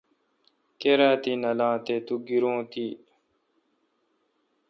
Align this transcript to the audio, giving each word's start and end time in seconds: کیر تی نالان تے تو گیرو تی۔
کیر 0.79 0.99
تی 1.21 1.33
نالان 1.41 1.75
تے 1.85 1.95
تو 2.05 2.15
گیرو 2.27 2.53
تی۔ 2.71 2.87